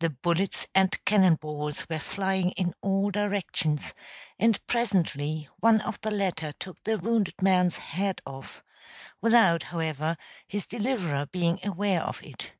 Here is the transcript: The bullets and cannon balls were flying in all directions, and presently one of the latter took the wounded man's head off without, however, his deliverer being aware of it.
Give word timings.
The 0.00 0.10
bullets 0.10 0.66
and 0.74 1.04
cannon 1.04 1.36
balls 1.36 1.88
were 1.88 2.00
flying 2.00 2.50
in 2.56 2.74
all 2.80 3.12
directions, 3.12 3.94
and 4.36 4.58
presently 4.66 5.48
one 5.60 5.80
of 5.82 6.00
the 6.00 6.10
latter 6.10 6.50
took 6.50 6.82
the 6.82 6.98
wounded 6.98 7.40
man's 7.40 7.76
head 7.78 8.20
off 8.26 8.64
without, 9.20 9.62
however, 9.70 10.16
his 10.48 10.66
deliverer 10.66 11.26
being 11.26 11.60
aware 11.64 12.02
of 12.02 12.20
it. 12.24 12.50